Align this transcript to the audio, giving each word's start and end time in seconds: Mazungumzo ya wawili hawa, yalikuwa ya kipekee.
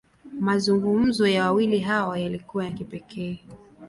Mazungumzo 0.39 1.27
ya 1.27 1.43
wawili 1.43 1.79
hawa, 1.79 2.19
yalikuwa 2.19 2.65
ya 2.65 2.71
kipekee. 2.71 3.39